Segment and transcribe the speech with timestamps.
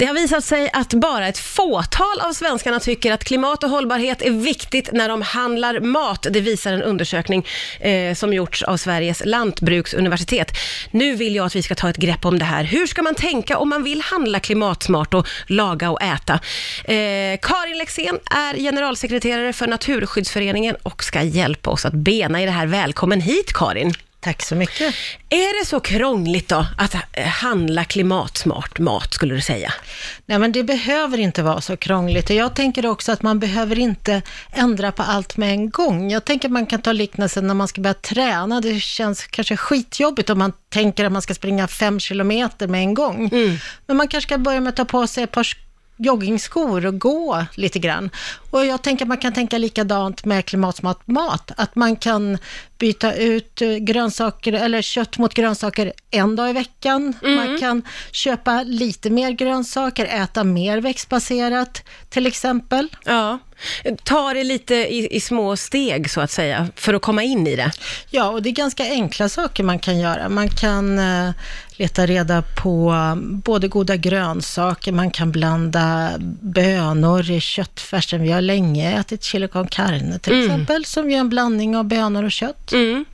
[0.00, 4.22] Det har visat sig att bara ett fåtal av svenskarna tycker att klimat och hållbarhet
[4.22, 6.26] är viktigt när de handlar mat.
[6.30, 7.46] Det visar en undersökning
[7.80, 10.52] eh, som gjorts av Sveriges lantbruksuniversitet.
[10.90, 12.64] Nu vill jag att vi ska ta ett grepp om det här.
[12.64, 16.34] Hur ska man tänka om man vill handla klimatsmart och laga och äta?
[16.84, 22.52] Eh, Karin Lexén är generalsekreterare för Naturskyddsföreningen och ska hjälpa oss att bena i det
[22.52, 22.66] här.
[22.66, 23.94] Välkommen hit Karin!
[24.26, 24.94] Tack så mycket.
[25.30, 29.72] Är det så krångligt då att eh, handla klimatsmart mat, skulle du säga?
[30.26, 32.30] Nej, men det behöver inte vara så krångligt.
[32.30, 36.10] Och jag tänker också att man behöver inte ändra på allt med en gång.
[36.10, 38.60] Jag tänker att man kan ta liknelsen när man ska börja träna.
[38.60, 42.94] Det känns kanske skitjobbigt om man tänker att man ska springa fem kilometer med en
[42.94, 43.28] gång.
[43.32, 43.56] Mm.
[43.86, 45.46] Men man kanske ska börja med att ta på sig ett par
[45.96, 48.10] joggingskor och gå lite grann.
[48.50, 52.38] Och jag tänker att man kan tänka likadant med klimatsmart mat, att man kan
[52.78, 57.14] byta ut eh, grönsaker eller kött mot grönsaker en dag i veckan.
[57.22, 57.36] Mm.
[57.36, 62.88] Man kan köpa lite mer grönsaker, äta mer växtbaserat till exempel.
[63.04, 63.38] Ja,
[64.04, 67.56] ta det lite i, i, små steg så att säga, för att komma in i
[67.56, 67.72] det.
[68.10, 70.28] Ja, och det är ganska enkla saker man kan göra.
[70.28, 71.30] Man kan uh,
[71.76, 78.22] leta reda på både goda grönsaker, man kan blanda bönor i köttfärsen.
[78.22, 80.44] Vi har länge ätit chili con carne till mm.
[80.44, 82.65] exempel, som är en blandning av bönor och kött.
[82.72, 83.04] Mm.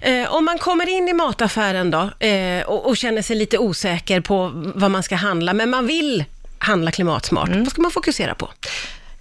[0.00, 4.20] Eh, om man kommer in i mataffären då eh, och, och, känner sig lite osäker
[4.20, 6.24] på vad man ska handla, men man vill
[6.58, 7.64] handla klimatsmart, mm.
[7.64, 8.48] vad ska man fokusera på?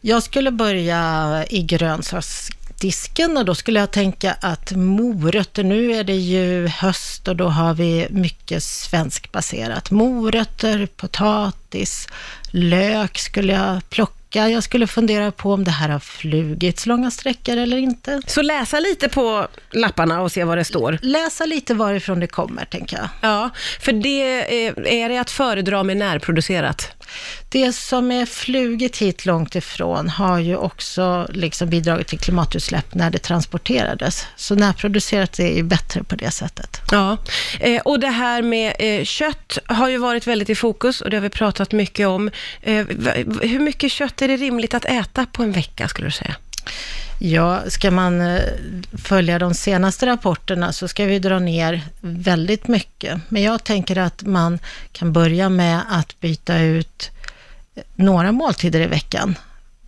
[0.00, 6.16] Jag skulle börja i grönsaksdisken och då skulle jag tänka att morötter, nu är det
[6.16, 9.90] ju höst och då har vi mycket svenskbaserat.
[9.90, 12.08] Morötter, potatis,
[12.50, 14.48] lök skulle jag plocka vecka.
[14.50, 18.20] Jag skulle fundera på om det här har flugits långa sträckor eller inte.
[18.26, 20.98] Så läsa lite på lapparna och se vad det står?
[21.02, 23.08] Läsa lite varifrån det kommer, tänker jag.
[23.20, 26.92] Ja, för det är, är det att föredra med närproducerat?
[27.48, 33.10] Det som är flugit hit långt ifrån har ju också liksom bidragit till klimatutsläpp när
[33.10, 34.26] det transporterades.
[34.36, 36.80] Så närproducerat är ju bättre på det sättet.
[36.90, 37.16] Ja,
[37.60, 41.16] eh, och det här med eh, kött har ju varit väldigt i fokus och det
[41.16, 42.30] har vi pratat mycket om.
[42.62, 42.86] Eh,
[43.42, 46.34] hur mycket kött är det rimligt att äta på en vecka skulle du säga?
[47.18, 48.38] Ja, ska man
[49.04, 53.20] följa de senaste rapporterna så ska vi dra ner väldigt mycket.
[53.28, 54.58] Men jag tänker att man
[54.92, 57.10] kan börja med att byta ut
[57.94, 59.38] några måltider i veckan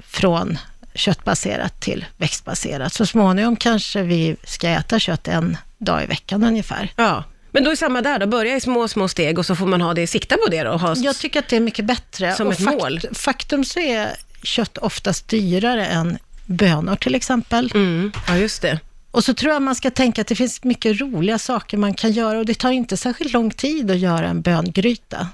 [0.06, 0.58] från
[0.94, 2.92] köttbaserat till växtbaserat.
[2.92, 6.92] Så småningom kanske vi ska äta kött en dag i veckan ungefär.
[6.96, 7.24] Ja.
[7.50, 9.80] Men då är samma där, då börja i små, små steg och så får man
[9.80, 10.70] ha det, sikta på det då?
[10.70, 12.34] Ha Jag tycker att det är mycket bättre.
[12.34, 13.00] Som och ett fakt mål?
[13.12, 14.08] Faktum så är
[14.42, 17.72] kött oftast dyrare än bönor till exempel.
[17.74, 18.12] Mm.
[18.28, 18.80] Ja, just det.
[19.14, 22.12] Och så tror jag man ska tänka att det finns mycket roliga saker man kan
[22.12, 25.28] göra och det tar inte särskilt lång tid att göra en böngryta.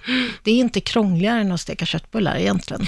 [0.44, 2.86] Det är inte krångligare än att steka köttbullar egentligen.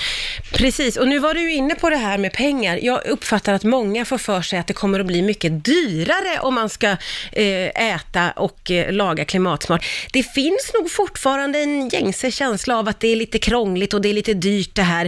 [0.53, 2.79] Precis, och nu var du ju inne på det här med pengar.
[2.83, 6.55] Jag uppfattar att många får för sig att det kommer att bli mycket dyrare om
[6.55, 6.97] man ska
[7.33, 9.87] eh, äta och eh, laga klimatsmart.
[10.13, 14.09] Det finns nog fortfarande en gängse känsla av att det är lite krångligt och det
[14.09, 15.05] är lite dyrt det här.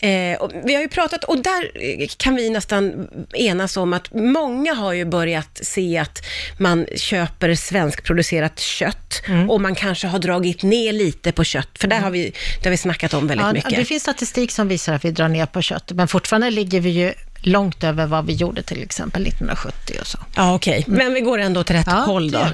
[0.00, 4.74] Eh, vi har ju pratat, och där eh, kan vi nästan enas om att många
[4.74, 6.24] har ju börjat börjat se att
[6.58, 9.50] man köper svenskproducerat kött mm.
[9.50, 12.04] och man kanske har dragit ner lite på kött, för där mm.
[12.04, 13.76] har vi, det har vi snackat om väldigt ja, mycket.
[13.76, 16.90] Det finns statistik som visar att vi drar ner på kött, men fortfarande ligger vi
[16.90, 17.12] ju
[17.42, 20.18] långt över vad vi gjorde till exempel 1970 och så.
[20.36, 20.78] Ja, okej.
[20.78, 20.94] Okay.
[20.94, 21.06] Mm.
[21.06, 22.46] Men vi går ändå till rätt ja, håll då.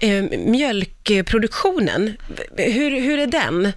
[0.00, 2.16] Eh, mjölkproduktionen,
[2.56, 3.72] hur, hur är den?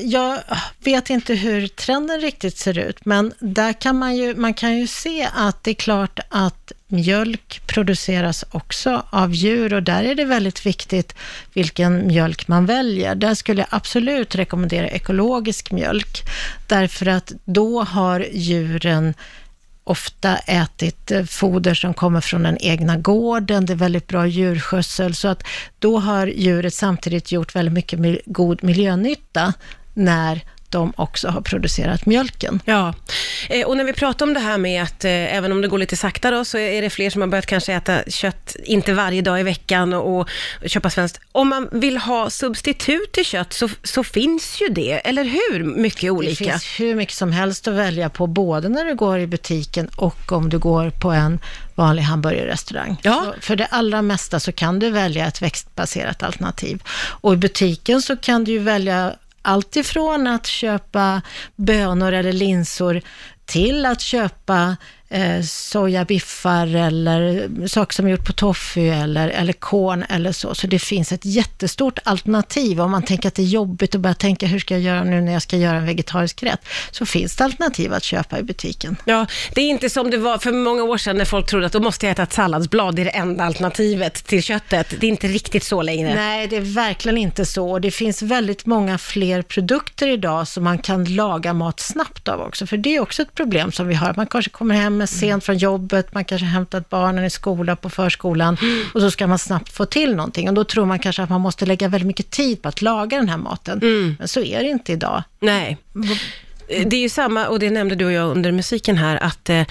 [0.00, 0.38] jag
[0.84, 4.86] vet inte hur trenden riktigt ser ut, men där kan man ju, man kan ju
[4.86, 10.24] se att det är klart att mjölk produceras också av djur och där är det
[10.24, 11.14] väldigt viktigt
[11.52, 13.14] vilken mjölk man väljer.
[13.14, 16.22] Där skulle jag absolut rekommendera ekologisk mjölk,
[16.66, 19.14] därför att då har djuren
[19.84, 25.14] ofta ätit eh, foder som kommer från den egna gården, det är väldigt bra djurskötsel,
[25.14, 25.42] så att
[25.78, 29.52] då har djuret samtidigt gjort väldigt mycket god miljönytta
[29.94, 32.60] när de också har producerat mjölken.
[32.64, 32.94] Ja,
[33.48, 35.78] eh, och när vi pratar om det här med att eh, även om det går
[35.78, 39.22] lite sakta då, så är det fler som har börjat kanske äta kött, inte varje
[39.22, 40.28] dag i veckan och, och
[40.66, 41.20] köpa svenskt.
[41.32, 45.64] Om man vill ha substitut till kött så, så finns ju det, eller hur?
[45.64, 46.44] Mycket olika.
[46.44, 49.88] Det finns hur mycket som helst att välja på, både när du går i butiken
[49.96, 51.38] och om du går på en
[51.74, 52.96] vanlig hamburgerrestaurang.
[53.02, 53.24] Ja.
[53.24, 56.82] Så för det allra mesta så kan du välja ett växtbaserat alternativ.
[57.20, 59.14] Och i butiken så kan du ju välja
[59.46, 61.22] allt ifrån att köpa
[61.56, 63.00] bönor eller linsor
[63.44, 64.76] till att köpa
[65.08, 70.54] eh, sojabiffar eller saker som är gjort på tofu eller, eller korn eller så.
[70.54, 72.80] Så det finns ett jättestort alternativ.
[72.80, 75.20] Om man tänker att det är jobbigt att börja tänka hur ska jag göra nu
[75.20, 76.60] när jag ska göra en vegetarisk rätt,
[76.90, 78.96] så finns det alternativ att köpa i butiken.
[79.04, 81.72] Ja, det är inte som det var för många år sedan när folk trodde att
[81.72, 84.94] då måste jag äta ett salladsblad, det är det enda alternativet till köttet.
[85.00, 86.14] Det är inte riktigt så längre.
[86.14, 87.78] Nej, det är verkligen inte så.
[87.78, 92.66] Det finns väldigt många fler produkter idag som man kan laga mat snabbt av också.
[92.66, 94.14] För det är också ett problem som vi har.
[94.16, 98.56] Man kanske kommer hem sent från jobbet, man kanske hämtat barnen i skolan på förskolan
[98.94, 100.48] och så ska man snabbt få till någonting.
[100.48, 103.16] Och då tror man kanske att man måste lägga väldigt mycket tid på att laga
[103.16, 103.78] den här maten.
[104.18, 105.22] Men så är det inte idag.
[105.40, 105.78] Nej.
[106.68, 109.62] Det är ju samma, och det nämnde du och jag under musiken här, att eh,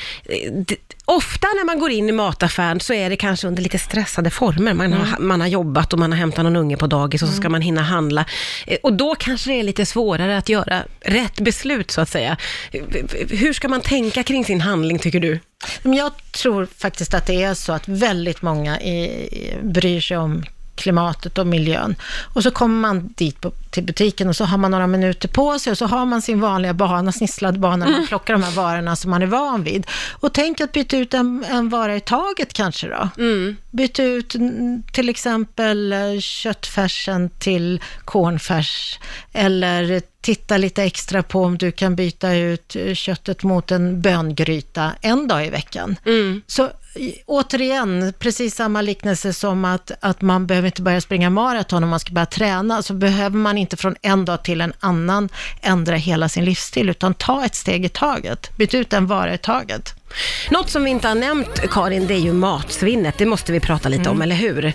[0.52, 0.76] det,
[1.06, 4.74] ofta när man går in i mataffären så är det kanske under lite stressade former.
[4.74, 7.36] Man, har, man har jobbat och man har hämtat någon unge på dagis och så
[7.36, 8.26] ska man hinna handla.
[8.68, 12.38] Eh, Och då kanske det är lite svårare att göra rätt beslut så att säga.
[13.30, 15.40] Hur ska man tänka kring sin handling tycker du?
[15.84, 18.80] Jag tror faktiskt att det är så att väldigt många
[19.64, 20.44] bryr sig om
[20.76, 21.96] klimatet och miljön.
[22.34, 25.60] Och så kommer man dit på, till butiken och så har man några minuter på
[25.60, 27.98] sig och så har man sin vanliga bana, snisslad bana, mm.
[27.98, 29.88] man plockar de här varorna som man är van vid.
[30.12, 33.10] Och tänk att byta ut en, en vara i taget kanske då.
[33.18, 33.56] Mm.
[33.72, 34.36] Byta ut
[34.92, 39.00] till exempel eh, köttfärsen till kornfärs
[39.34, 44.92] eller titta lite extra på om du kan byta ut eh, köttet mot en böngryta
[45.02, 45.96] en dag i veckan.
[46.06, 46.42] Mm.
[46.48, 46.70] Så
[47.26, 52.00] återigen, precis samma liknelse som att, att man behöver inte börja springa maraton om man
[52.00, 55.30] ska börja träna, så behöver man inte från en dag till en annan
[55.62, 58.58] ändra hela sin livsstil, utan ta ett steg i taget.
[58.58, 59.94] Byt ut en vara i taget.
[60.50, 63.18] Något som vi inte har nämnt, Karin, det är ju matsvinnet.
[63.18, 64.74] Det måste vi prata lite om, eller hur?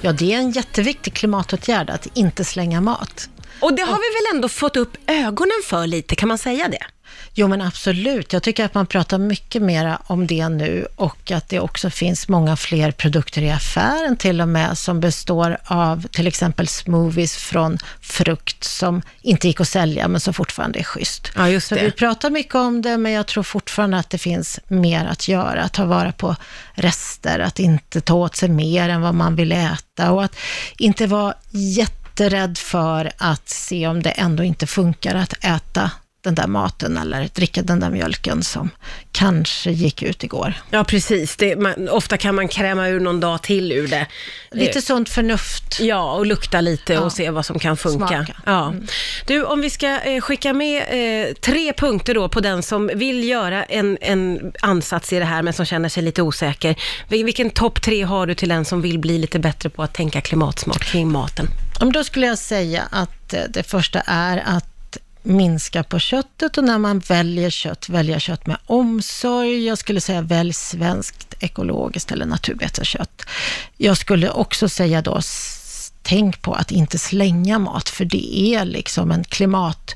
[0.00, 3.28] Ja, det är en jätteviktig klimatåtgärd att inte slänga mat.
[3.60, 6.86] Och det har vi väl ändå fått upp ögonen för lite, kan man säga det?
[7.34, 8.32] Jo, men absolut.
[8.32, 12.28] Jag tycker att man pratar mycket mer om det nu och att det också finns
[12.28, 17.78] många fler produkter i affären till och med som består av till exempel smoothies från
[18.00, 21.32] frukt som inte gick att sälja men som fortfarande är schysst.
[21.36, 24.60] Ja, just Så vi pratar mycket om det, men jag tror fortfarande att det finns
[24.68, 25.62] mer att göra.
[25.62, 26.36] Att ta vara på
[26.74, 30.36] rester, att inte ta åt sig mer än vad man vill äta och att
[30.78, 35.90] inte vara jätterädd för att se om det ändå inte funkar att äta
[36.26, 38.70] den där maten eller dricka den där mjölken som
[39.12, 40.52] kanske gick ut igår.
[40.70, 41.36] Ja, precis.
[41.36, 44.06] Det, man, ofta kan man kräma ur någon dag till ur det.
[44.50, 45.80] Lite sunt förnuft.
[45.80, 47.00] Ja, och lukta lite Ja.
[47.00, 48.06] och se vad som kan funka.
[48.06, 48.26] Smaka.
[48.46, 48.74] Ja.
[49.26, 50.82] Du, om vi ska eh, skicka med
[51.28, 55.42] eh, tre punkter då på den som vill göra en, en ansats i det här
[55.42, 56.74] men som känner sig lite osäker.
[57.08, 59.94] Vil- Vilken topp tre har du till den som vill bli lite bättre på att
[59.94, 61.48] tänka klimatsmart kring maten?
[61.80, 64.64] Om då skulle jag säga att eh, det första är att
[65.26, 69.66] minska på köttet och när man väljer kött, välja kött med omsorg.
[69.66, 73.22] Jag skulle säga välj svenskt, ekologiskt eller naturbeteskött.
[73.76, 75.20] Jag skulle också säga då,
[76.02, 79.94] tänk på att inte slänga mat, för det är liksom en klimat,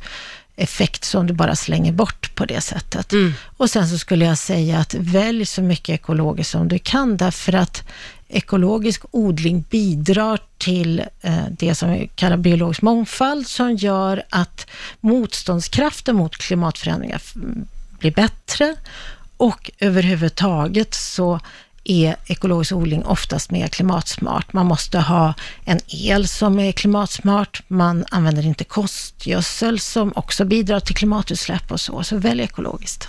[0.61, 3.13] klimateffekt som du bara slänger bort på det sättet.
[3.59, 7.55] Och sen så skulle jag säga att välj så mycket ekologiskt som du kan, därför
[7.55, 7.83] att
[8.29, 14.67] ekologisk odling bidrar till eh, det som vi kallar biologisk mångfald, som gör att
[15.01, 17.21] motståndskraften mot klimatförändringar
[17.99, 18.77] blir bättre
[19.39, 21.41] och överhuvudtaget så
[21.85, 24.53] är ekologisk odling oftast mer klimatsmart.
[24.53, 25.35] Man måste ha
[25.65, 31.81] en el som är klimatsmart, man använder inte kostgödsel som också bidrar till klimatutsläpp och
[31.81, 33.09] så, så välj ekologiskt.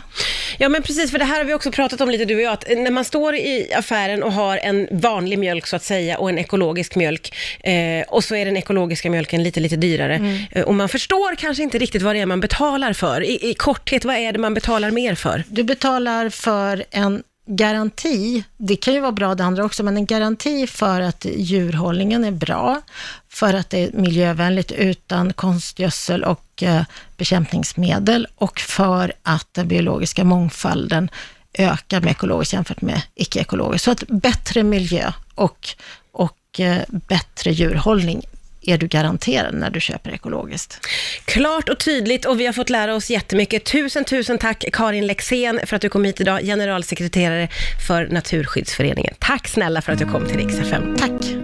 [0.57, 2.53] Ja, men precis, för det här har vi också pratat om lite du och jag,
[2.53, 6.29] att när man står i affären och har en vanlig mjölk så att säga och
[6.29, 10.75] en ekologisk mjölk eh, och så är den ekologiska mjölken lite, lite dyrare eh, och
[10.75, 13.23] man förstår kanske inte riktigt vad det är man betalar för.
[13.23, 15.43] I, I korthet, vad är det man betalar mer för?
[15.47, 20.05] Du betalar för en garanti, det kan ju vara bra det andra också, men en
[20.05, 22.81] garanti för att djurhållningen är bra,
[23.29, 26.83] för att det är miljövänligt utan konstgödsel och eh,
[27.17, 31.09] bekämpningsmedel och för att den biologiska mångfalden
[31.53, 33.85] ökar med ekologiskt jämfört med icke-ekologiskt.
[33.85, 35.69] Så att bättre miljö och,
[36.11, 38.21] och eh, bättre djurhållning
[38.61, 40.87] är du garanterad när du köper ekologiskt.
[41.25, 43.63] Klart och tydligt och vi har fått lära oss jättemycket.
[43.65, 47.47] Tusen, tusen tack Karin Lexén för att du kom hit idag, generalsekreterare
[47.87, 49.13] för Naturskyddsföreningen.
[49.19, 50.95] Tack snälla för att du kom till Rix FM.
[50.97, 51.35] Tack!